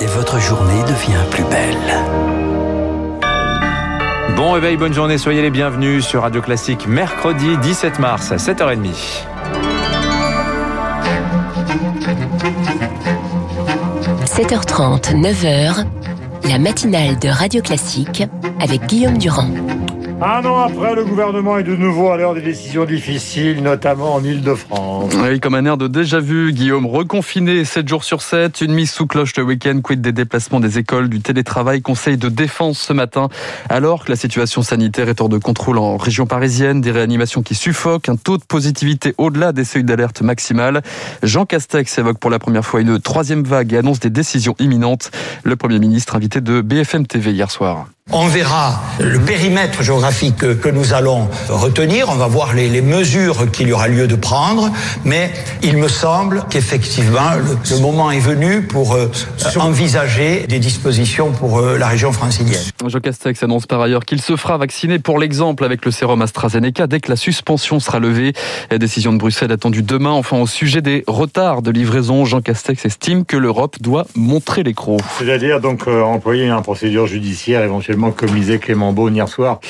et 0.00 0.06
votre 0.06 0.38
journée 0.38 0.82
devient 0.82 1.24
plus 1.30 1.44
belle. 1.44 1.76
Bon 4.36 4.52
réveil, 4.52 4.76
bonne 4.76 4.94
journée, 4.94 5.18
soyez 5.18 5.42
les 5.42 5.50
bienvenus 5.50 6.04
sur 6.04 6.22
Radio 6.22 6.40
Classique 6.40 6.86
mercredi 6.86 7.56
17 7.58 7.98
mars 7.98 8.30
à 8.30 8.36
7h30.– 8.36 8.88
7h30, 14.24 15.20
9h, 15.20 15.84
la 16.48 16.58
matinale 16.60 17.18
de 17.18 17.28
Radio 17.28 17.60
Classique 17.60 18.22
avec 18.60 18.86
Guillaume 18.86 19.18
Durand. 19.18 19.50
Un 20.20 20.44
an 20.44 20.58
après, 20.58 20.96
le 20.96 21.04
gouvernement 21.04 21.58
est 21.58 21.62
de 21.62 21.76
nouveau 21.76 22.08
à 22.08 22.16
l'heure 22.16 22.34
des 22.34 22.40
décisions 22.40 22.84
difficiles, 22.84 23.62
notamment 23.62 24.14
en 24.14 24.24
Ile-de-France. 24.24 25.14
Oui, 25.22 25.38
comme 25.38 25.54
un 25.54 25.64
air 25.64 25.76
de 25.76 25.86
déjà-vu, 25.86 26.52
Guillaume, 26.52 26.86
reconfiné 26.86 27.64
7 27.64 27.86
jours 27.86 28.02
sur 28.02 28.20
7, 28.20 28.62
une 28.62 28.72
mise 28.72 28.90
sous 28.90 29.06
cloche 29.06 29.36
le 29.36 29.44
week-end, 29.44 29.80
quid 29.80 30.00
des 30.00 30.10
déplacements 30.10 30.58
des 30.58 30.76
écoles, 30.78 31.08
du 31.08 31.20
télétravail, 31.20 31.82
conseil 31.82 32.16
de 32.16 32.28
défense 32.28 32.80
ce 32.80 32.92
matin, 32.92 33.28
alors 33.68 34.04
que 34.04 34.10
la 34.10 34.16
situation 34.16 34.62
sanitaire 34.62 35.08
est 35.08 35.20
hors 35.20 35.28
de 35.28 35.38
contrôle 35.38 35.78
en 35.78 35.96
région 35.96 36.26
parisienne, 36.26 36.80
des 36.80 36.90
réanimations 36.90 37.42
qui 37.42 37.54
suffoquent, 37.54 38.08
un 38.08 38.16
taux 38.16 38.38
de 38.38 38.44
positivité 38.44 39.14
au-delà 39.18 39.52
des 39.52 39.62
seuils 39.62 39.84
d'alerte 39.84 40.22
maximale. 40.22 40.82
Jean 41.22 41.46
Castex 41.46 41.96
évoque 41.96 42.18
pour 42.18 42.30
la 42.30 42.40
première 42.40 42.64
fois 42.64 42.80
une 42.80 42.98
troisième 42.98 43.44
vague 43.44 43.72
et 43.72 43.76
annonce 43.76 44.00
des 44.00 44.10
décisions 44.10 44.56
imminentes. 44.58 45.12
Le 45.44 45.54
Premier 45.54 45.78
ministre 45.78 46.16
invité 46.16 46.40
de 46.40 46.60
BFM 46.60 47.06
TV 47.06 47.30
hier 47.30 47.52
soir. 47.52 47.86
On 48.10 48.26
verra 48.26 48.80
le 49.00 49.20
périmètre 49.20 49.82
géographique 49.82 50.38
que 50.38 50.68
nous 50.70 50.94
allons 50.94 51.28
retenir, 51.50 52.08
on 52.08 52.14
va 52.14 52.26
voir 52.26 52.54
les, 52.54 52.70
les 52.70 52.80
mesures 52.80 53.50
qu'il 53.50 53.68
y 53.68 53.72
aura 53.72 53.86
lieu 53.86 54.06
de 54.06 54.14
prendre, 54.14 54.70
mais 55.04 55.30
il 55.62 55.76
me 55.76 55.88
semble 55.88 56.44
qu'effectivement 56.48 57.34
le, 57.36 57.58
le, 57.70 57.80
moment 57.82 58.10
est 58.10 58.18
venu 58.18 58.62
pour 58.62 58.94
euh, 58.94 59.10
envisager 59.56 60.46
des 60.46 60.58
dispositions 60.58 61.32
pour 61.32 61.58
euh, 61.58 61.76
la 61.76 61.86
région 61.86 62.10
francilienne. 62.10 62.62
Jean 62.86 63.00
Castex 63.00 63.42
annonce 63.42 63.66
par 63.66 63.82
ailleurs 63.82 64.06
qu'il 64.06 64.22
se 64.22 64.36
fera 64.36 64.56
vacciner 64.56 64.98
pour 64.98 65.18
l'exemple 65.18 65.62
avec 65.62 65.84
le 65.84 65.90
sérum 65.90 66.22
AstraZeneca 66.22 66.86
dès 66.86 67.00
que 67.00 67.10
la 67.10 67.16
suspension 67.16 67.78
sera 67.78 67.98
levée. 67.98 68.32
La 68.70 68.78
décision 68.78 69.12
de 69.12 69.18
Bruxelles 69.18 69.52
attendue 69.52 69.82
demain. 69.82 70.12
Enfin, 70.12 70.38
au 70.38 70.46
sujet 70.46 70.80
des 70.80 71.04
retards 71.06 71.60
de 71.60 71.70
livraison, 71.70 72.24
Jean 72.24 72.40
Castex 72.40 72.86
estime 72.86 73.26
que 73.26 73.36
l'Europe 73.36 73.76
doit 73.82 74.06
montrer 74.14 74.62
les 74.62 74.72
crocs. 74.72 75.02
C'est-à-dire 75.18 75.60
donc 75.60 75.86
euh, 75.86 76.02
employer 76.02 76.46
une 76.46 76.62
procédure 76.62 77.06
judiciaire 77.06 77.62
éventuellement 77.62 77.97
comme 78.16 78.30
disait 78.30 78.58
Clément 78.58 78.92
Beaune 78.92 79.14
hier 79.14 79.28
soir, 79.28 79.60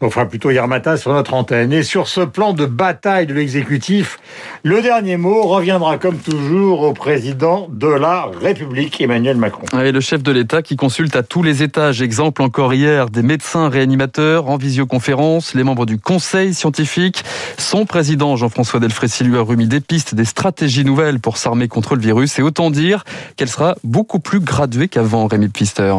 enfin 0.00 0.26
plutôt 0.26 0.50
hier 0.50 0.66
matin 0.66 0.96
sur 0.96 1.12
notre 1.12 1.34
antenne. 1.34 1.72
Et 1.72 1.82
sur 1.82 2.08
ce 2.08 2.20
plan 2.20 2.52
de 2.52 2.66
bataille 2.66 3.26
de 3.26 3.34
l'exécutif, 3.34 4.18
le 4.62 4.82
dernier 4.82 5.16
mot 5.16 5.42
reviendra 5.42 5.98
comme 5.98 6.18
toujours 6.18 6.80
au 6.82 6.92
président 6.92 7.68
de 7.70 7.88
la 7.88 8.28
République, 8.40 9.00
Emmanuel 9.00 9.36
Macron. 9.36 9.64
Et 9.78 9.92
le 9.92 10.00
chef 10.00 10.22
de 10.22 10.32
l'État 10.32 10.62
qui 10.62 10.76
consulte 10.76 11.16
à 11.16 11.22
tous 11.22 11.42
les 11.42 11.62
étages. 11.62 12.02
Exemple 12.02 12.42
encore 12.42 12.74
hier, 12.74 13.10
des 13.10 13.22
médecins 13.22 13.68
réanimateurs 13.68 14.48
en 14.48 14.56
visioconférence, 14.56 15.54
les 15.54 15.62
membres 15.62 15.86
du 15.86 15.98
conseil 15.98 16.54
scientifique. 16.54 17.24
Son 17.58 17.86
président, 17.86 18.36
Jean-François 18.36 18.80
Delfrécy, 18.80 19.24
lui 19.24 19.36
a 19.36 19.42
remis 19.42 19.68
des 19.68 19.80
pistes, 19.80 20.14
des 20.14 20.24
stratégies 20.24 20.84
nouvelles 20.84 21.20
pour 21.20 21.36
s'armer 21.36 21.68
contre 21.68 21.94
le 21.94 22.00
virus. 22.00 22.38
Et 22.38 22.42
autant 22.42 22.70
dire 22.70 23.04
qu'elle 23.36 23.48
sera 23.48 23.74
beaucoup 23.84 24.20
plus 24.20 24.40
graduée 24.40 24.88
qu'avant, 24.88 25.26
Rémi 25.26 25.48
Pfister. 25.48 25.94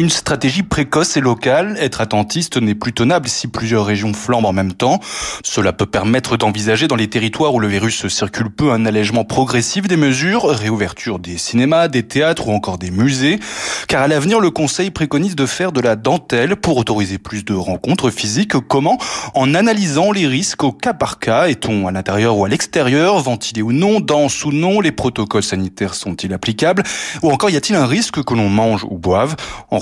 Une 0.00 0.08
stratégie 0.08 0.62
précoce 0.62 1.18
et 1.18 1.20
locale, 1.20 1.76
être 1.78 2.00
attentiste 2.00 2.56
n'est 2.56 2.74
plus 2.74 2.94
tenable 2.94 3.28
si 3.28 3.48
plusieurs 3.48 3.84
régions 3.84 4.14
flambent 4.14 4.46
en 4.46 4.52
même 4.54 4.72
temps. 4.72 4.98
Cela 5.44 5.74
peut 5.74 5.84
permettre 5.84 6.38
d'envisager 6.38 6.88
dans 6.88 6.96
les 6.96 7.10
territoires 7.10 7.52
où 7.52 7.60
le 7.60 7.68
virus 7.68 8.08
circule 8.08 8.48
peu 8.48 8.72
un 8.72 8.86
allègement 8.86 9.24
progressif 9.24 9.88
des 9.88 9.98
mesures, 9.98 10.44
réouverture 10.44 11.18
des 11.18 11.36
cinémas, 11.36 11.88
des 11.88 12.02
théâtres 12.02 12.48
ou 12.48 12.52
encore 12.52 12.78
des 12.78 12.90
musées. 12.90 13.40
Car 13.88 14.00
à 14.00 14.08
l'avenir, 14.08 14.40
le 14.40 14.50
Conseil 14.50 14.90
préconise 14.90 15.36
de 15.36 15.44
faire 15.44 15.70
de 15.70 15.82
la 15.82 15.96
dentelle 15.96 16.56
pour 16.56 16.78
autoriser 16.78 17.18
plus 17.18 17.44
de 17.44 17.52
rencontres 17.52 18.08
physiques. 18.08 18.58
Comment? 18.68 18.96
En 19.34 19.54
analysant 19.54 20.12
les 20.12 20.26
risques 20.26 20.64
au 20.64 20.72
cas 20.72 20.94
par 20.94 21.18
cas. 21.18 21.48
Est-on 21.48 21.86
à 21.86 21.92
l'intérieur 21.92 22.38
ou 22.38 22.46
à 22.46 22.48
l'extérieur? 22.48 23.18
Ventilé 23.18 23.60
ou 23.60 23.72
non? 23.72 24.00
Dense 24.00 24.46
ou 24.46 24.50
non? 24.50 24.80
Les 24.80 24.92
protocoles 24.92 25.42
sanitaires 25.42 25.92
sont-ils 25.92 26.32
applicables? 26.32 26.84
Ou 27.20 27.30
encore 27.30 27.50
y 27.50 27.56
a-t-il 27.56 27.76
un 27.76 27.84
risque 27.84 28.24
que 28.24 28.32
l'on 28.32 28.48
mange 28.48 28.86
ou 28.88 28.96
boive? 28.96 29.36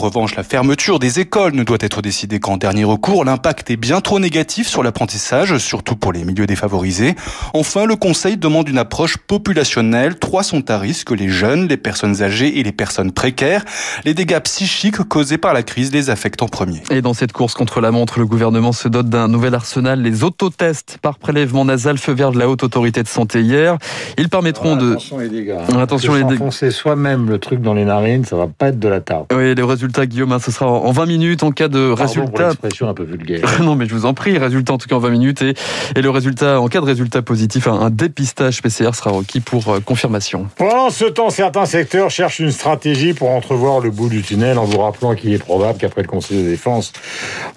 Revanche, 0.09 0.37
la 0.37 0.43
fermeture 0.43 0.99
des 0.99 1.21
écoles 1.21 1.55
ne 1.55 1.63
doit 1.63 1.79
être 1.81 2.03
décidée 2.03 2.41
qu'en 2.41 2.57
dernier 2.57 2.85
recours. 2.85 3.25
L'impact 3.25 3.71
est 3.71 3.77
bien 3.77 4.01
trop 4.01 4.19
négatif 4.19 4.67
sur 4.67 4.83
l'apprentissage, 4.83 5.57
surtout 5.59 5.97
pour 5.97 6.13
les 6.13 6.25
milieux 6.25 6.47
défavorisés. 6.47 7.15
Enfin, 7.55 7.85
le 7.87 7.97
Conseil 7.97 8.37
demande 8.37 8.69
une 8.69 8.79
approche 8.79 9.17
populationnelle. 9.17 10.19
Trois 10.19 10.43
sont 10.43 10.71
à 10.71 10.79
risque, 10.79 11.11
les 11.11 11.29
jeunes, 11.29 11.69
les 11.69 11.77
personnes 11.77 12.23
âgées 12.23 12.59
et 12.59 12.63
les 12.63 12.73
personnes 12.73 13.13
précaires. 13.13 13.65
Les 14.05 14.15
dégâts 14.15 14.41
psychiques 14.41 15.03
causés 15.05 15.39
par 15.39 15.55
la 15.55 15.63
crise 15.63 15.93
les 15.93 16.11
affectent 16.11 16.43
en 16.43 16.49
premier. 16.49 16.83
Et 16.91 17.03
dans 17.03 17.15
cette 17.15 17.33
course 17.33 17.55
contre 17.55 17.81
la 17.81 17.91
montre, 17.91 18.19
le 18.19 18.27
gouvernement 18.27 18.73
se 18.73 18.89
dote 18.89 19.09
d'un 19.09 19.29
nouvel 19.29 19.55
arsenal, 19.55 20.01
les 20.01 20.25
autotests 20.25 20.99
par 21.03 21.19
prélèvement 21.19 21.65
nasal, 21.65 21.99
feu 21.99 22.13
vert 22.13 22.33
de 22.33 22.39
la 22.39 22.49
Haute 22.49 22.63
Autorité 22.63 23.03
de 23.03 23.09
Santé 23.09 23.43
hier. 23.43 23.77
Ils 24.17 24.29
permettront 24.29 24.75
ah, 24.75 24.81
de... 24.81 24.91
Attention 24.93 25.19
les 25.19 25.29
dégâts. 25.29 25.57
Attention 25.79 26.15
les 26.15 26.25
dégâts. 26.25 26.71
soi-même 26.71 27.29
le 27.29 27.39
truc 27.39 27.61
dans 27.61 27.75
les 27.75 27.85
narines, 27.85 28.25
ça 28.25 28.37
va 28.37 28.47
pas 28.47 28.69
être 28.69 28.79
de 28.79 28.89
la 28.89 29.01
tarte. 29.01 29.33
Oui, 29.35 29.55
les 29.55 29.63
résultats 29.63 29.98
Guillaume, 30.07 30.33
hein, 30.33 30.39
ce 30.39 30.51
sera 30.51 30.67
en 30.67 30.91
20 30.91 31.07
minutes 31.07 31.43
en 31.43 31.51
cas 31.51 31.69
de 31.69 31.95
Pardon 31.95 32.03
résultat. 32.03 32.51
Pour 32.55 32.89
un 32.89 32.95
peu 32.95 33.05
vulgaire. 33.05 33.41
non, 33.63 33.75
mais 33.75 33.87
je 33.87 33.95
vous 33.95 34.07
en 34.07 34.15
prie, 34.15 34.39
résultat 34.39 34.73
en 34.73 34.79
tout 34.79 34.89
cas 34.89 34.97
en 34.97 35.01
20 35.01 35.11
minutes 35.11 35.43
et, 35.43 35.55
et 35.97 36.03
le 36.03 36.11
résultat, 36.11 36.61
en 36.61 36.69
cas 36.69 36.81
de 36.81 36.87
résultat 36.87 37.23
positif, 37.23 37.67
un, 37.67 37.81
un 37.81 37.91
dépistage 37.91 38.63
PCR 38.63 38.95
sera 38.95 39.11
requis 39.11 39.41
pour 39.41 39.69
euh, 39.69 39.81
confirmation. 39.81 40.47
Pendant 40.57 40.91
ce 40.91 41.05
temps, 41.05 41.31
certains 41.31 41.67
secteurs 41.67 42.11
cherchent 42.11 42.41
une 42.41 42.51
stratégie 42.51 43.13
pour 43.13 43.31
entrevoir 43.31 43.81
le 43.81 43.91
bout 43.91 44.09
du 44.09 44.23
tunnel 44.23 44.59
en 44.59 44.65
vous 44.65 44.79
rappelant 44.79 45.15
qu'il 45.15 45.33
est 45.33 45.39
probable 45.39 45.79
qu'après 45.79 46.03
le 46.03 46.09
Conseil 46.09 46.43
de 46.43 46.49
défense, 46.49 46.93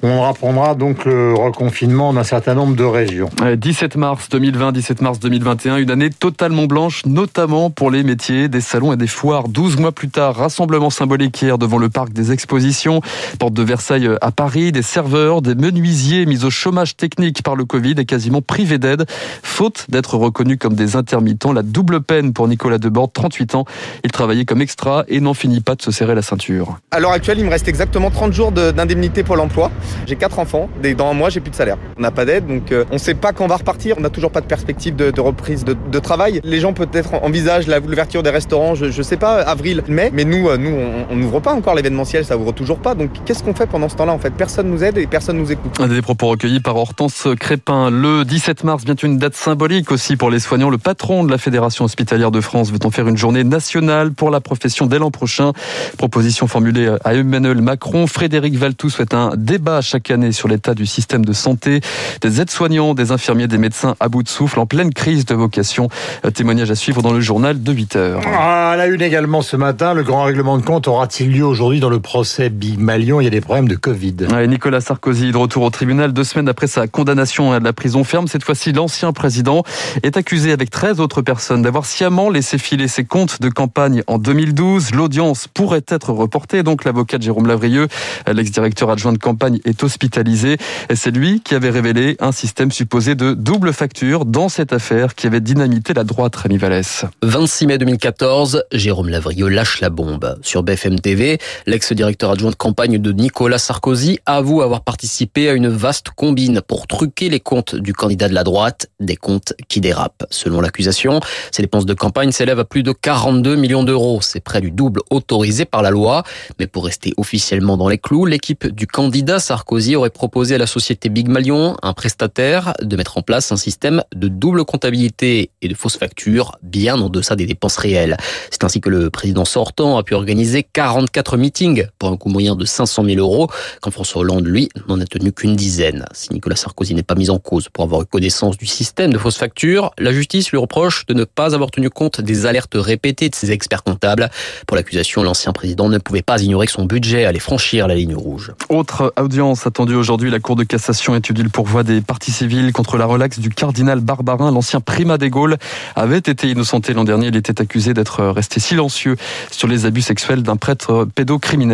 on 0.04 0.24
apprendra 0.24 0.76
donc 0.76 1.06
le 1.06 1.34
reconfinement 1.34 2.14
d'un 2.14 2.24
certain 2.24 2.54
nombre 2.54 2.76
de 2.76 2.84
régions. 2.84 3.30
17 3.56 3.96
mars 3.96 4.30
2020, 4.30 4.72
17 4.72 5.02
mars 5.02 5.20
2021, 5.20 5.78
une 5.78 5.92
année 5.92 6.10
totalement 6.10 6.66
blanche, 6.66 7.06
notamment 7.06 7.70
pour 7.70 7.90
les 7.92 8.04
métiers 8.04 8.48
des 8.48 8.62
salons 8.62 8.94
et 8.94 8.98
des 8.98 9.08
foires. 9.08 9.48
12 9.48 9.78
mois 9.78 9.92
plus 9.92 10.10
tard, 10.10 10.36
rassemblement 10.36 10.90
symbolique 10.90 11.42
hier 11.42 11.58
devant 11.58 11.78
le 11.78 11.90
parc 11.90 12.14
des 12.14 12.21
expositions. 12.30 13.02
Porte 13.40 13.54
de 13.54 13.64
Versailles 13.64 14.10
à 14.22 14.32
Paris, 14.32 14.72
des 14.72 14.82
serveurs, 14.82 15.42
des 15.42 15.56
menuisiers 15.56 16.26
mis 16.26 16.46
au 16.46 16.50
chômage 16.50 16.96
technique 16.96 17.42
par 17.44 17.56
le 17.56 17.66
Covid 17.66 17.96
et 17.98 18.06
quasiment 18.06 18.42
privés 18.42 18.78
d'aide, 18.78 19.06
faute 19.44 19.86
d'être 19.90 20.16
reconnus 20.16 20.58
comme 20.60 20.76
des 20.76 20.96
intermittents. 20.96 21.54
La 21.54 21.64
double 21.64 22.02
peine 22.02 22.34
pour 22.34 22.48
Nicolas 22.48 22.78
Debord, 22.78 23.12
38 23.12 23.56
ans. 23.56 23.66
Il 24.04 24.12
travaillait 24.12 24.46
comme 24.46 24.62
extra 24.62 25.06
et 25.08 25.20
n'en 25.20 25.34
finit 25.34 25.62
pas 25.62 25.76
de 25.76 25.82
se 25.82 25.92
serrer 25.92 26.16
la 26.16 26.22
ceinture. 26.22 26.78
À 26.92 27.00
l'heure 27.00 27.12
actuelle, 27.12 27.40
il 27.40 27.46
me 27.46 27.50
reste 27.50 27.68
exactement 27.68 28.12
30 28.12 28.34
jours 28.34 28.52
d'indemnité 28.52 29.24
pour 29.24 29.36
l'emploi. 29.36 29.72
J'ai 30.06 30.16
quatre 30.16 30.40
enfants. 30.40 30.70
Dans 30.98 31.10
un 31.10 31.14
mois, 31.14 31.30
j'ai 31.30 31.40
plus 31.40 31.52
de 31.52 31.56
salaire. 31.56 31.78
On 31.98 32.02
n'a 32.02 32.12
pas 32.12 32.26
d'aide, 32.26 32.48
donc 32.48 32.72
euh, 32.72 32.86
on 32.92 32.96
ne 32.96 33.00
sait 33.00 33.14
pas 33.14 33.32
quand 33.34 33.46
on 33.46 33.48
va 33.48 33.58
repartir. 33.58 33.96
On 33.98 34.02
n'a 34.02 34.10
toujours 34.10 34.32
pas 34.32 34.42
de 34.42 34.46
perspective 34.46 34.96
de, 34.96 35.22
reprise 35.22 35.64
de, 35.64 36.00
travail. 36.00 36.42
Les 36.44 36.60
gens 36.60 36.74
peut-être 36.74 37.14
envisagent 37.24 37.68
l'ouverture 37.68 38.24
des 38.24 38.30
restaurants, 38.30 38.76
je, 38.76 38.86
ne 38.86 39.04
sais 39.04 39.18
pas, 39.18 39.42
avril, 39.42 39.84
mai. 39.88 40.10
Mais 40.14 40.26
nous, 40.26 40.50
euh, 40.50 40.58
nous, 40.58 40.76
on 41.10 41.16
n'ouvre 41.16 41.40
pas 41.40 41.54
encore 41.54 41.76
ça 42.24 42.38
ouvre 42.38 42.52
toujours 42.52 42.80
pas. 42.80 42.96
Donc 42.96 43.12
qu'est-ce 43.26 43.44
qu'on 43.44 43.54
fait 43.54 43.68
pendant 43.68 43.90
ce 43.90 43.96
temps-là 43.96 44.14
En 44.14 44.20
fait, 44.20 44.32
personne 44.32 44.70
nous 44.70 44.84
aide 44.84 44.98
et 44.98 45.08
personne 45.08 45.38
nous 45.38 45.52
écoute. 45.52 45.82
Des 45.82 46.02
propos 46.02 46.28
recueillis 46.28 46.60
par 46.60 46.76
Hortense 46.76 47.28
Crépin. 47.40 47.90
Le 47.90 48.24
17 48.26 48.64
mars, 48.64 48.84
vient 48.84 48.96
une 48.96 49.18
date 49.18 49.36
symbolique 49.36 49.92
aussi 49.92 50.18
pour 50.18 50.30
les 50.30 50.40
soignants. 50.40 50.70
Le 50.70 50.78
patron 50.78 51.24
de 51.24 51.32
la 51.32 51.38
Fédération 51.38 51.86
hospitalière 51.86 52.32
de 52.32 52.42
France 52.42 52.72
veut 52.72 52.80
en 52.84 52.92
faire 52.92 53.08
une 53.08 53.18
journée 53.18 53.44
nationale 53.44 54.12
pour 54.12 54.30
la 54.30 54.42
profession 54.42 54.86
dès 54.86 55.00
l'an 55.00 55.12
prochain. 55.12 55.54
Proposition 55.98 56.48
formulée 56.48 56.94
à 57.04 57.14
Emmanuel 57.14 57.62
Macron. 57.62 58.08
Frédéric 58.08 58.56
Valtou 58.56 58.90
souhaite 58.90 59.14
un 59.14 59.32
débat 59.38 59.82
chaque 59.82 60.12
année 60.12 60.32
sur 60.32 60.48
l'état 60.48 60.74
du 60.74 60.86
système 60.86 61.24
de 61.24 61.34
santé. 61.34 61.82
Des 62.22 62.42
aides-soignants, 62.42 62.94
des 62.94 63.12
infirmiers, 63.12 63.48
des 63.48 63.58
médecins 63.58 63.96
à 64.00 64.10
bout 64.10 64.24
de 64.24 64.30
souffle, 64.30 64.60
en 64.60 64.66
pleine 64.66 64.94
crise 64.94 65.26
de 65.26 65.36
vocation. 65.36 65.90
Témoignage 66.34 66.72
à 66.72 66.76
suivre 66.76 67.02
dans 67.02 67.14
le 67.14 67.22
journal 67.22 67.62
de 67.62 67.72
8 67.72 67.96
heures. 67.96 68.22
À 68.28 68.76
la 68.76 68.88
une 68.88 69.02
également 69.02 69.42
ce 69.42 69.56
matin, 69.56 69.94
le 69.94 70.04
grand 70.04 70.24
règlement 70.24 70.58
de 70.58 70.64
compte 70.64 70.88
aura-t-il 70.88 71.32
lieu 71.32 71.46
aujourd'hui 71.46 71.80
dans 71.80 71.90
le 71.90 72.01
procès 72.02 72.50
Big 72.50 72.80
Malion 72.80 73.22
Il 73.22 73.24
y 73.24 73.28
a 73.28 73.32
des 73.32 73.42
problèmes 73.42 73.68
de 73.68 73.76
Covid. 73.76 74.16
Ouais, 74.32 74.48
Nicolas 74.48 74.82
Sarkozy 74.82 75.32
de 75.32 75.38
retour 75.38 75.64
au 75.64 75.70
tribunal 75.70 76.12
deux 76.14 76.24
semaines 76.24 76.50
après 76.50 76.68
sa 76.68 76.88
condamnation 76.88 77.52
à 77.54 77.60
la 77.60 77.74
prison 77.74 78.04
ferme. 78.04 78.28
Cette 78.28 78.44
fois-ci, 78.44 78.74
l'ancien 78.74 79.14
président 79.14 79.64
est 80.04 80.18
accusé 80.18 80.52
avec 80.52 80.70
13 80.70 81.00
autres 81.00 81.22
personnes 81.22 81.62
d'avoir 81.62 81.86
sciemment 81.86 82.30
laissé 82.30 82.58
filer 82.58 82.88
ses 82.88 83.06
comptes 83.06 83.42
de 83.42 83.50
campagne 83.50 84.04
en 84.08 84.18
2012. 84.18 84.92
L'audience 84.94 85.48
pourrait 85.48 85.86
être 85.88 86.12
reportée. 86.12 86.64
Donc 86.64 86.84
l'avocat 86.84 87.18
de 87.18 87.24
Jérôme 87.24 87.48
Lavrieux, 87.48 87.88
l'ex-directeur 88.32 88.90
adjoint 88.90 89.14
de 89.14 89.18
campagne, 89.18 89.60
est 89.66 89.84
hospitalisé. 89.84 90.58
Et 90.90 90.96
c'est 90.96 91.12
lui 91.12 91.42
qui 91.42 91.56
avait 91.56 91.70
révélé 91.70 92.18
un 92.20 92.32
système 92.32 92.72
supposé 92.72 93.16
de 93.16 93.34
double 93.34 93.74
facture 93.74 94.26
dans 94.26 94.50
cette 94.50 94.74
affaire 94.74 95.16
qui 95.16 95.28
avait 95.28 95.42
dynamité 95.42 95.94
la 95.94 96.04
droite, 96.04 96.36
Rémi 96.36 96.58
Vallès. 96.58 97.06
26 97.22 97.68
mai 97.68 97.78
2014, 97.78 98.64
Jérôme 98.72 99.10
Lavrieux 99.10 99.48
lâche 99.48 99.82
la 99.82 99.90
bombe. 99.90 100.40
Sur 100.42 100.64
BFM 100.64 101.00
TV, 101.00 101.38
l'ex 101.66 101.91
l'ex-directeur 101.92 102.32
adjoint 102.32 102.52
de 102.52 102.56
campagne 102.56 103.00
de 103.00 103.12
Nicolas 103.12 103.58
Sarkozy, 103.58 104.20
avoue 104.26 104.62
avoir 104.62 104.82
participé 104.82 105.50
à 105.50 105.54
une 105.54 105.68
vaste 105.68 106.10
combine 106.12 106.62
pour 106.66 106.88
truquer 106.88 107.30
les 107.30 107.42
comptes 107.42 107.76
du 107.76 107.94
candidat 107.94 108.30
de 108.30 108.34
la 108.34 108.46
droite, 108.46 108.88
des 109.02 109.18
comptes 109.18 109.54
qui 109.68 109.82
dérapent. 109.82 110.26
Selon 110.30 110.62
l'accusation, 110.62 111.20
ces 111.52 111.62
dépenses 111.62 111.86
de 111.86 111.94
campagne 111.94 112.32
s'élèvent 112.32 112.60
à 112.60 112.66
plus 112.66 112.84
de 112.84 112.94
42 112.94 113.56
millions 113.58 113.84
d'euros. 113.84 114.20
C'est 114.22 114.40
près 114.40 114.62
du 114.62 114.72
double 114.72 115.02
autorisé 115.10 115.66
par 115.66 115.82
la 115.82 115.92
loi. 115.92 116.24
Mais 116.60 116.68
pour 116.68 116.86
rester 116.86 117.14
officiellement 117.18 117.76
dans 117.76 117.90
les 117.90 117.98
clous, 117.98 118.26
l'équipe 118.26 118.68
du 118.68 118.88
candidat 118.88 119.40
Sarkozy 119.40 119.98
aurait 119.98 120.12
proposé 120.12 120.56
à 120.56 120.58
la 120.58 120.68
société 120.68 121.10
Big 121.10 121.28
Malion, 121.28 121.76
un 121.84 121.94
prestataire, 121.94 122.74
de 122.82 122.96
mettre 122.96 123.18
en 123.18 123.22
place 123.22 123.52
un 123.52 123.58
système 123.58 124.02
de 124.16 124.30
double 124.30 124.64
comptabilité 124.64 125.52
et 125.62 125.68
de 125.68 125.74
fausses 125.74 125.98
factures 125.98 126.58
bien 126.64 127.00
en 127.02 127.10
deçà 127.10 127.36
des 127.36 127.46
dépenses 127.46 127.78
réelles. 127.78 128.16
C'est 128.50 128.64
ainsi 128.64 128.80
que 128.80 128.90
le 128.90 129.10
président 129.10 129.44
sortant 129.44 129.98
a 129.98 130.04
pu 130.04 130.14
organiser 130.14 130.64
44 130.64 131.36
meetings 131.36 131.81
pour 132.00 132.10
un 132.10 132.18
coût 132.18 132.30
moyen 132.30 132.56
de 132.56 132.66
500 132.66 133.06
000 133.06 133.20
euros, 133.20 133.50
quand 133.82 133.92
François 133.92 134.22
Hollande, 134.22 134.46
lui, 134.46 134.70
n'en 134.88 135.00
a 135.00 135.06
tenu 135.06 135.32
qu'une 135.32 135.56
dizaine. 135.56 136.06
Si 136.14 136.34
Nicolas 136.34 136.56
Sarkozy 136.56 136.94
n'est 136.94 137.04
pas 137.04 137.16
mis 137.16 137.30
en 137.30 137.40
cause 137.40 137.70
pour 137.70 137.84
avoir 137.84 138.02
eu 138.02 138.06
connaissance 138.06 138.58
du 138.58 138.66
système 138.66 139.12
de 139.12 139.18
fausses 139.18 139.38
factures, 139.38 139.92
la 139.98 140.12
justice 140.12 140.52
lui 140.52 140.58
reproche 140.58 141.06
de 141.06 141.14
ne 141.14 141.24
pas 141.24 141.56
avoir 141.56 141.72
tenu 141.72 141.90
compte 141.90 142.22
des 142.22 142.46
alertes 142.46 142.76
répétées 142.76 143.30
de 143.30 143.36
ses 143.36 143.52
experts 143.52 143.84
comptables. 143.84 144.30
Pour 144.68 144.78
l'accusation, 144.78 145.24
l'ancien 145.24 145.52
président 145.52 145.90
ne 145.90 145.98
pouvait 145.98 146.22
pas 146.22 146.42
ignorer 146.42 146.66
que 146.66 146.72
son 146.72 146.86
budget 146.86 147.26
allait 147.26 147.40
franchir 147.40 147.88
la 147.88 147.96
ligne 147.96 148.16
rouge. 148.16 148.54
Autre 148.70 149.14
audience 149.18 149.66
attendue 149.66 149.96
aujourd'hui, 149.96 150.30
la 150.30 150.40
Cour 150.40 150.56
de 150.56 150.64
cassation 150.64 151.16
étudie 151.16 151.44
le 151.44 151.50
pourvoi 151.50 151.84
des 151.84 152.02
parties 152.02 152.32
civiles 152.32 152.74
contre 152.74 152.98
la 152.98 153.06
relaxe 153.06 153.40
du 153.40 153.50
cardinal 153.50 154.00
Barbarin, 154.00 154.52
l'ancien 154.52 154.80
primat 154.80 155.18
des 155.18 155.30
Gaules, 155.30 155.58
avait 155.96 156.18
été 156.18 156.50
innocenté 156.50 156.94
l'an 156.94 157.04
dernier. 157.04 157.28
Il 157.28 157.36
était 157.36 157.62
accusé 157.62 157.94
d'être 157.94 158.24
resté 158.26 158.60
silencieux 158.60 159.16
sur 159.52 159.68
les 159.68 159.86
abus 159.86 160.02
sexuels 160.02 160.44
d'un 160.44 160.58
prêtre 160.58 161.08
pédocriminel. 161.16 161.71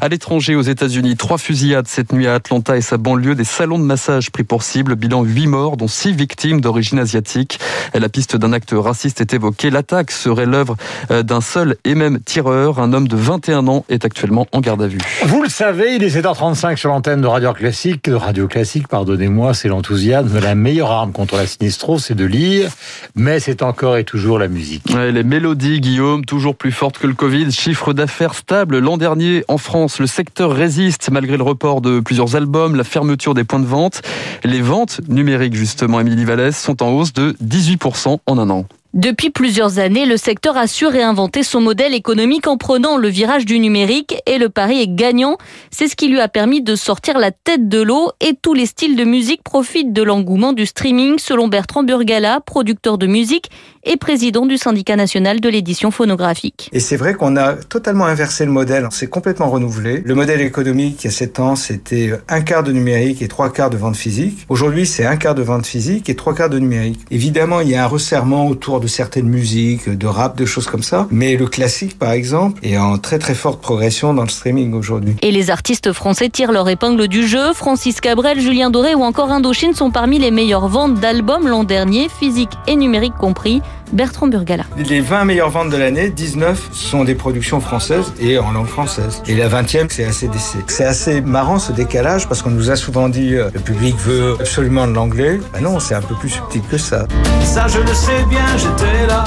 À 0.00 0.08
l'étranger, 0.08 0.54
aux 0.54 0.62
États-Unis, 0.62 1.16
trois 1.16 1.38
fusillades 1.38 1.86
cette 1.88 2.12
nuit 2.12 2.26
à 2.26 2.34
Atlanta 2.34 2.76
et 2.76 2.80
sa 2.80 2.96
banlieue, 2.96 3.34
des 3.34 3.44
salons 3.44 3.78
de 3.78 3.84
massage 3.84 4.30
pris 4.30 4.44
pour 4.44 4.62
cible, 4.62 4.94
bilan 4.94 5.22
huit 5.22 5.46
morts, 5.46 5.76
dont 5.76 5.88
six 5.88 6.12
victimes 6.12 6.60
d'origine 6.60 6.98
asiatique. 6.98 7.58
La 7.94 8.08
piste 8.08 8.36
d'un 8.36 8.52
acte 8.52 8.72
raciste 8.74 9.20
est 9.20 9.34
évoquée. 9.34 9.70
L'attaque 9.70 10.10
serait 10.10 10.46
l'œuvre 10.46 10.76
euh, 11.10 11.22
d'un 11.22 11.40
seul 11.40 11.76
et 11.84 11.94
même 11.94 12.20
tireur. 12.20 12.78
Un 12.78 12.92
homme 12.92 13.08
de 13.08 13.16
21 13.16 13.66
ans 13.68 13.84
est 13.88 14.04
actuellement 14.04 14.46
en 14.52 14.60
garde 14.60 14.82
à 14.82 14.86
vue. 14.86 14.98
Vous 15.24 15.42
le 15.42 15.48
savez, 15.48 15.96
il 15.96 16.02
est 16.02 16.20
7h35 16.20 16.76
sur 16.76 16.90
l'antenne 16.90 17.20
de 17.20 17.26
Radio 17.26 17.52
Classique. 17.52 18.04
De 18.04 18.14
Radio 18.14 18.48
Classique, 18.48 18.88
pardonnez-moi, 18.88 19.54
c'est 19.54 19.68
l'enthousiasme. 19.68 20.38
La 20.40 20.54
meilleure 20.54 20.90
arme 20.90 21.12
contre 21.12 21.36
la 21.36 21.46
sinistro, 21.46 21.98
c'est 21.98 22.14
de 22.14 22.24
lire, 22.24 22.70
mais 23.14 23.40
c'est 23.40 23.62
encore 23.62 23.96
et 23.96 24.04
toujours 24.04 24.38
la 24.38 24.48
musique. 24.48 24.84
les 24.90 25.22
mélodies, 25.22 25.80
Guillaume, 25.80 26.24
toujours 26.24 26.56
plus 26.56 26.72
fortes 26.72 26.98
que 26.98 27.06
le 27.06 27.14
Covid. 27.14 27.50
Chiffre 27.52 27.92
d'affaires 27.92 28.34
stable. 28.34 28.78
L'an 28.78 28.96
dernier, 28.96 29.31
en 29.48 29.58
France, 29.58 29.98
le 29.98 30.06
secteur 30.06 30.52
résiste 30.52 31.10
malgré 31.10 31.36
le 31.36 31.42
report 31.42 31.80
de 31.80 32.00
plusieurs 32.00 32.36
albums, 32.36 32.76
la 32.76 32.84
fermeture 32.84 33.34
des 33.34 33.44
points 33.44 33.60
de 33.60 33.66
vente. 33.66 34.02
Les 34.44 34.60
ventes 34.60 35.00
numériques, 35.08 35.54
justement, 35.54 36.00
Émilie 36.00 36.24
Vallès, 36.24 36.56
sont 36.56 36.82
en 36.82 36.90
hausse 36.90 37.12
de 37.12 37.34
18% 37.42 38.18
en 38.26 38.38
un 38.38 38.50
an. 38.50 38.66
Depuis 38.94 39.30
plusieurs 39.30 39.78
années, 39.78 40.04
le 40.04 40.18
secteur 40.18 40.58
a 40.58 40.66
su 40.66 40.84
réinventer 40.84 41.42
son 41.42 41.62
modèle 41.62 41.94
économique 41.94 42.46
en 42.46 42.58
prenant 42.58 42.98
le 42.98 43.08
virage 43.08 43.46
du 43.46 43.58
numérique 43.58 44.14
et 44.26 44.36
le 44.36 44.50
pari 44.50 44.82
est 44.82 44.94
gagnant. 44.94 45.38
C'est 45.70 45.88
ce 45.88 45.96
qui 45.96 46.08
lui 46.08 46.20
a 46.20 46.28
permis 46.28 46.60
de 46.60 46.76
sortir 46.76 47.18
la 47.18 47.30
tête 47.30 47.70
de 47.70 47.80
l'eau 47.80 48.10
et 48.20 48.34
tous 48.34 48.52
les 48.52 48.66
styles 48.66 48.94
de 48.94 49.04
musique 49.04 49.42
profitent 49.42 49.94
de 49.94 50.02
l'engouement 50.02 50.52
du 50.52 50.66
streaming 50.66 51.18
selon 51.18 51.48
Bertrand 51.48 51.84
Burgala, 51.84 52.40
producteur 52.40 52.98
de 52.98 53.06
musique 53.06 53.50
et 53.84 53.96
président 53.96 54.44
du 54.44 54.58
syndicat 54.58 54.94
national 54.94 55.40
de 55.40 55.48
l'édition 55.48 55.90
phonographique. 55.90 56.68
Et 56.72 56.78
c'est 56.78 56.98
vrai 56.98 57.14
qu'on 57.14 57.36
a 57.36 57.54
totalement 57.54 58.04
inversé 58.04 58.44
le 58.44 58.52
modèle, 58.52 58.88
c'est 58.90 59.08
complètement 59.08 59.48
renouvelé. 59.48 60.02
Le 60.04 60.14
modèle 60.14 60.42
économique 60.42 61.02
il 61.02 61.06
y 61.06 61.08
a 61.08 61.12
7 61.12 61.40
ans, 61.40 61.56
c'était 61.56 62.12
un 62.28 62.42
quart 62.42 62.62
de 62.62 62.72
numérique 62.72 63.22
et 63.22 63.28
trois 63.28 63.50
quarts 63.50 63.70
de 63.70 63.78
vente 63.78 63.96
physique. 63.96 64.44
Aujourd'hui, 64.50 64.84
c'est 64.84 65.06
un 65.06 65.16
quart 65.16 65.34
de 65.34 65.42
vente 65.42 65.64
physique 65.64 66.10
et 66.10 66.14
trois 66.14 66.34
quarts 66.34 66.50
de 66.50 66.58
numérique. 66.58 67.00
Évidemment, 67.10 67.60
il 67.60 67.70
y 67.70 67.74
a 67.74 67.84
un 67.84 67.88
resserrement 67.88 68.46
autour 68.46 68.81
de 68.82 68.86
certaines 68.86 69.28
musiques, 69.28 69.88
de 69.88 70.06
rap, 70.06 70.36
de 70.36 70.44
choses 70.44 70.66
comme 70.66 70.82
ça. 70.82 71.06
Mais 71.10 71.36
le 71.36 71.46
classique, 71.46 71.98
par 71.98 72.12
exemple, 72.12 72.60
est 72.62 72.76
en 72.76 72.98
très 72.98 73.18
très 73.18 73.34
forte 73.34 73.62
progression 73.62 74.12
dans 74.12 74.24
le 74.24 74.28
streaming 74.28 74.74
aujourd'hui. 74.74 75.16
Et 75.22 75.32
les 75.32 75.50
artistes 75.50 75.92
français 75.92 76.28
tirent 76.28 76.52
leur 76.52 76.68
épingle 76.68 77.08
du 77.08 77.26
jeu. 77.26 77.52
Francis 77.54 78.00
Cabrel, 78.00 78.40
Julien 78.40 78.70
Doré 78.70 78.94
ou 78.94 79.02
encore 79.02 79.30
Indochine 79.30 79.74
sont 79.74 79.90
parmi 79.90 80.18
les 80.18 80.30
meilleures 80.30 80.68
ventes 80.68 81.00
d'albums 81.00 81.48
l'an 81.48 81.64
dernier, 81.64 82.08
physique 82.08 82.52
et 82.66 82.76
numérique 82.76 83.14
compris. 83.18 83.62
Bertrand 83.92 84.28
Burgala. 84.28 84.64
Les 84.76 85.00
20 85.00 85.24
meilleures 85.24 85.50
ventes 85.50 85.70
de 85.70 85.76
l'année, 85.76 86.10
19 86.10 86.70
sont 86.72 87.04
des 87.04 87.14
productions 87.14 87.60
françaises 87.60 88.12
et 88.20 88.38
en 88.38 88.52
langue 88.52 88.66
française. 88.66 89.22
Et 89.26 89.34
la 89.34 89.48
20e, 89.48 89.86
c'est 89.90 90.04
assez 90.04 90.28
C'est 90.66 90.84
assez 90.84 91.20
marrant 91.20 91.58
ce 91.58 91.72
décalage 91.72 92.28
parce 92.28 92.42
qu'on 92.42 92.50
nous 92.50 92.70
a 92.70 92.76
souvent 92.76 93.08
dit 93.08 93.34
euh, 93.34 93.50
le 93.52 93.60
public 93.60 93.96
veut 93.96 94.36
absolument 94.40 94.86
de 94.86 94.92
l'anglais. 94.92 95.40
Ben 95.52 95.60
non, 95.62 95.78
c'est 95.78 95.94
un 95.94 96.02
peu 96.02 96.14
plus 96.14 96.30
subtil 96.30 96.62
que 96.70 96.78
ça. 96.78 97.06
Ça, 97.44 97.66
je 97.68 97.80
le 97.80 97.94
sais 97.94 98.24
bien, 98.28 98.46
j'étais 98.56 99.06
là. 99.06 99.24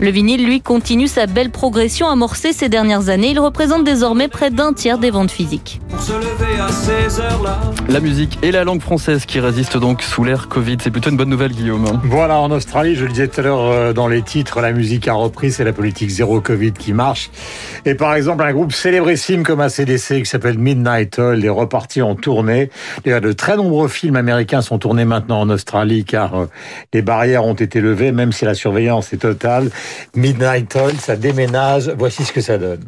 Le 0.00 0.08
vinyle, 0.10 0.46
lui, 0.46 0.62
continue 0.62 1.08
sa 1.08 1.26
belle 1.26 1.50
progression 1.50 2.08
amorcée 2.08 2.54
ces 2.54 2.70
dernières 2.70 3.10
années. 3.10 3.32
Il 3.32 3.38
représente 3.38 3.84
désormais 3.84 4.28
près 4.28 4.50
d'un 4.50 4.72
tiers 4.72 4.96
des 4.96 5.10
ventes 5.10 5.30
physiques. 5.30 5.78
La 7.90 8.00
musique 8.00 8.38
et 8.42 8.50
la 8.50 8.64
langue 8.64 8.80
française 8.80 9.26
qui 9.26 9.40
résistent 9.40 9.76
donc 9.76 10.02
sous 10.02 10.24
l'ère 10.24 10.48
Covid. 10.48 10.78
C'est 10.82 10.90
plutôt 10.90 11.10
une 11.10 11.18
bonne 11.18 11.28
nouvelle, 11.28 11.52
Guillaume. 11.52 12.00
Voilà, 12.04 12.38
en 12.38 12.50
Australie, 12.50 12.96
je 12.96 13.04
le 13.04 13.10
disais 13.10 13.28
tout 13.28 13.40
à 13.40 13.44
l'heure 13.44 13.60
euh, 13.60 13.92
dans 13.92 14.08
les 14.08 14.22
titres, 14.22 14.62
la 14.62 14.72
musique 14.72 15.06
a 15.06 15.12
repris, 15.12 15.52
c'est 15.52 15.64
la 15.64 15.74
politique 15.74 16.08
zéro 16.08 16.40
Covid 16.40 16.72
qui 16.72 16.94
marche. 16.94 17.30
Et 17.84 17.94
par 17.94 18.14
exemple, 18.14 18.42
un 18.42 18.52
groupe 18.52 18.72
célébrissime 18.72 19.42
comme 19.42 19.60
ACDC 19.60 20.22
qui 20.22 20.26
s'appelle 20.26 20.58
Midnight 20.58 21.18
Oil 21.18 21.44
est 21.44 21.50
reparti 21.50 22.00
en 22.00 22.14
tournée. 22.14 22.70
De 23.04 23.32
très 23.32 23.56
nombreux 23.56 23.88
films 23.88 24.16
américains 24.16 24.62
sont 24.62 24.78
tournés 24.78 25.04
maintenant 25.04 25.40
en 25.40 25.50
Australie 25.50 26.04
car 26.04 26.34
euh, 26.34 26.46
les 26.94 27.02
barrières 27.02 27.44
ont 27.44 27.54
été 27.54 27.82
levées, 27.82 28.12
même 28.12 28.32
si 28.32 28.46
la 28.46 28.54
surveillance 28.54 29.12
est 29.12 29.18
totale. 29.18 29.70
Midnight 30.14 30.74
Oil, 30.76 30.96
ça 31.00 31.16
déménage. 31.16 31.92
Voici 31.96 32.24
ce 32.24 32.32
que 32.32 32.40
ça 32.40 32.58
donne. 32.58 32.84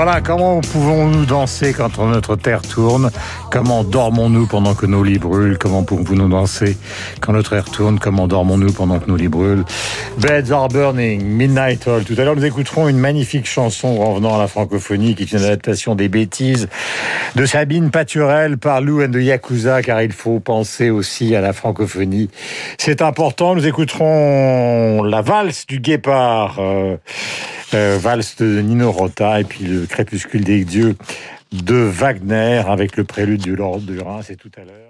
Voilà, 0.00 0.20
comment 0.20 0.60
pouvons-nous 0.60 1.26
danser 1.26 1.72
quand 1.72 1.98
notre 2.06 2.36
terre 2.36 2.62
tourne? 2.62 3.10
Comment 3.50 3.82
dormons-nous 3.82 4.46
pendant 4.46 4.76
que 4.76 4.86
nos 4.86 5.02
lits 5.02 5.18
brûlent? 5.18 5.58
Comment 5.58 5.82
pouvons-nous 5.82 6.28
danser 6.28 6.76
quand 7.20 7.32
notre 7.32 7.50
terre 7.50 7.64
tourne? 7.64 7.98
Comment 7.98 8.28
dormons-nous 8.28 8.72
pendant 8.72 9.00
que 9.00 9.08
nos 9.08 9.16
lits 9.16 9.26
brûlent? 9.26 9.64
Beds 10.18 10.52
are 10.52 10.68
burning, 10.68 11.24
Midnight 11.24 11.88
All. 11.88 12.04
Tout 12.04 12.14
à 12.16 12.22
l'heure, 12.22 12.36
nous 12.36 12.44
écouterons 12.44 12.86
une 12.86 12.98
magnifique 12.98 13.48
chanson 13.48 13.96
revenant 13.96 14.36
à 14.36 14.38
la 14.38 14.46
francophonie 14.46 15.16
qui 15.16 15.24
est 15.24 15.32
une 15.32 15.42
adaptation 15.42 15.96
des 15.96 16.08
bêtises 16.08 16.68
de 17.34 17.44
Sabine 17.44 17.90
Paturel 17.90 18.56
par 18.56 18.80
Lou 18.80 19.02
and 19.02 19.10
the 19.10 19.16
Yakuza, 19.16 19.82
car 19.82 20.00
il 20.00 20.12
faut 20.12 20.38
penser 20.38 20.90
aussi 20.90 21.34
à 21.34 21.40
la 21.40 21.52
francophonie. 21.52 22.30
C'est 22.78 23.02
important. 23.02 23.56
Nous 23.56 23.66
écouterons 23.66 25.02
la 25.02 25.22
valse 25.22 25.66
du 25.66 25.80
guépard. 25.80 26.58
Euh, 26.60 26.98
euh, 27.74 27.98
valse 28.00 28.36
de 28.36 28.62
Nino 28.62 28.90
Rota 28.90 29.40
et 29.40 29.44
puis 29.44 29.64
le 29.64 29.86
crépuscule 29.88 30.44
des 30.44 30.64
dieux 30.64 30.96
de 31.52 31.74
Wagner 31.74 32.62
avec 32.66 32.96
le 32.96 33.04
prélude 33.04 33.42
du 33.42 33.56
Lord 33.56 33.80
du 33.80 33.98
Rhin, 33.98 34.20
c'est 34.22 34.36
tout 34.36 34.50
à 34.56 34.60
l'heure. 34.60 34.87